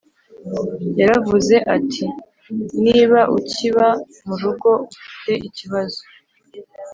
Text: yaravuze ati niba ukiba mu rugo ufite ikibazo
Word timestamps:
yaravuze 0.99 1.55
ati 1.75 2.05
niba 2.83 3.19
ukiba 3.37 3.87
mu 4.25 4.35
rugo 4.41 4.69
ufite 4.93 5.31
ikibazo 5.47 6.01